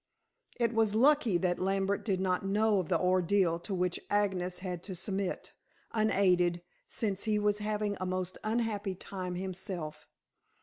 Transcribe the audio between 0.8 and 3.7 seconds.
lucky that Lambert did not know of the ordeal